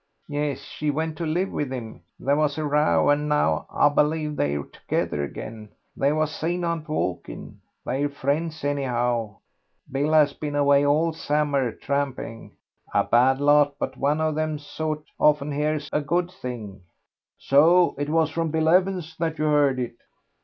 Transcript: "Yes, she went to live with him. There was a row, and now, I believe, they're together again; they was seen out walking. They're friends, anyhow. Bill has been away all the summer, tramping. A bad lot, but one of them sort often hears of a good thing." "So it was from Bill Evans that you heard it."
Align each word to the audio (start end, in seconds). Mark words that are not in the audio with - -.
"Yes, 0.29 0.61
she 0.61 0.89
went 0.89 1.15
to 1.19 1.27
live 1.27 1.51
with 1.51 1.71
him. 1.71 2.01
There 2.19 2.35
was 2.35 2.57
a 2.57 2.65
row, 2.65 3.11
and 3.11 3.29
now, 3.29 3.67
I 3.69 3.87
believe, 3.87 4.35
they're 4.35 4.63
together 4.63 5.23
again; 5.23 5.69
they 5.95 6.11
was 6.11 6.33
seen 6.33 6.63
out 6.65 6.89
walking. 6.89 7.61
They're 7.85 8.09
friends, 8.09 8.63
anyhow. 8.63 9.35
Bill 9.91 10.13
has 10.13 10.33
been 10.33 10.55
away 10.55 10.83
all 10.87 11.11
the 11.11 11.19
summer, 11.19 11.71
tramping. 11.71 12.53
A 12.95 13.03
bad 13.03 13.39
lot, 13.39 13.75
but 13.77 13.95
one 13.95 14.19
of 14.21 14.33
them 14.33 14.57
sort 14.57 15.03
often 15.19 15.51
hears 15.51 15.87
of 15.91 16.01
a 16.01 16.05
good 16.07 16.31
thing." 16.31 16.81
"So 17.37 17.93
it 17.99 18.09
was 18.09 18.31
from 18.31 18.49
Bill 18.49 18.69
Evans 18.69 19.15
that 19.19 19.37
you 19.37 19.45
heard 19.45 19.79
it." 19.79 19.97